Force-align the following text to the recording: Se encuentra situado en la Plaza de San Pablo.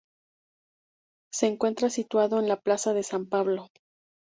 Se 1.31 1.45
encuentra 1.45 1.91
situado 1.91 2.39
en 2.39 2.47
la 2.47 2.59
Plaza 2.59 2.95
de 2.95 3.03
San 3.03 3.27
Pablo. 3.27 3.67